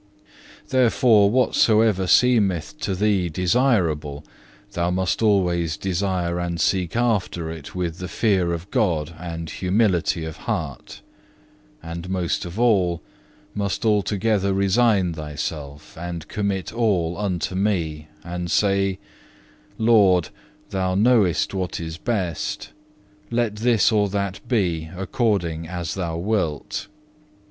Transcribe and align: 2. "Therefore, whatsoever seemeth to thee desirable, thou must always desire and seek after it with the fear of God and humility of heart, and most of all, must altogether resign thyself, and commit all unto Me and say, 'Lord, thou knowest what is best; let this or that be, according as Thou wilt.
2. 0.67 0.69
"Therefore, 0.69 1.29
whatsoever 1.29 2.07
seemeth 2.07 2.79
to 2.79 2.95
thee 2.95 3.29
desirable, 3.29 4.25
thou 4.71 4.89
must 4.89 5.21
always 5.21 5.77
desire 5.77 6.39
and 6.39 6.59
seek 6.59 6.95
after 6.95 7.51
it 7.51 7.75
with 7.75 7.99
the 7.99 8.07
fear 8.07 8.51
of 8.51 8.71
God 8.71 9.13
and 9.19 9.47
humility 9.47 10.25
of 10.25 10.37
heart, 10.37 11.01
and 11.83 12.09
most 12.09 12.45
of 12.45 12.59
all, 12.59 13.03
must 13.53 13.85
altogether 13.85 14.53
resign 14.53 15.13
thyself, 15.13 15.95
and 15.95 16.27
commit 16.27 16.73
all 16.73 17.15
unto 17.15 17.53
Me 17.53 18.07
and 18.23 18.49
say, 18.49 18.97
'Lord, 19.77 20.29
thou 20.71 20.95
knowest 20.95 21.53
what 21.53 21.79
is 21.79 21.97
best; 21.99 22.71
let 23.29 23.57
this 23.57 23.91
or 23.91 24.09
that 24.09 24.39
be, 24.47 24.89
according 24.97 25.67
as 25.67 25.93
Thou 25.93 26.17
wilt. 26.17 26.87